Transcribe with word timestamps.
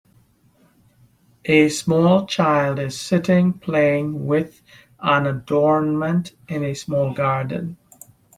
A 1.45 1.69
small 1.69 2.25
child 2.25 2.79
is 2.79 2.99
sitting 2.99 3.53
playing 3.53 4.25
with 4.25 4.63
an 4.99 5.27
adornment 5.27 6.33
in 6.47 6.63
a 6.63 6.73
small 6.73 7.13
garden. 7.13 7.77